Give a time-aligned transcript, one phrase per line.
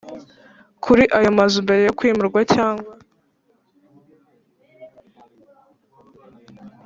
[0.83, 2.93] Kuri ayo mazu mbere yo kwimurwa cyangwa